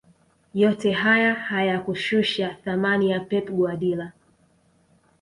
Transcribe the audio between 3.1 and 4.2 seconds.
ya pep guardiola